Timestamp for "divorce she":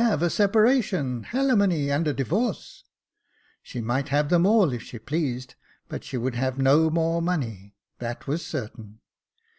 2.14-3.82